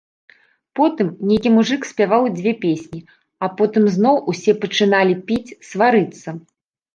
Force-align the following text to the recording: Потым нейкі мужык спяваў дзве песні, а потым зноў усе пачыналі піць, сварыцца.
Потым 0.77 1.07
нейкі 1.31 1.49
мужык 1.57 1.81
спяваў 1.89 2.23
дзве 2.37 2.53
песні, 2.63 3.01
а 3.45 3.51
потым 3.61 3.83
зноў 3.97 4.15
усе 4.35 4.51
пачыналі 4.65 5.13
піць, 5.29 5.55
сварыцца. 5.71 6.29